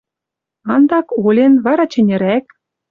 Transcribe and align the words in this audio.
Андак 0.73 1.07
олен, 1.25 1.53
вара 1.65 1.85
чӹньӹрӓк. 1.91 2.45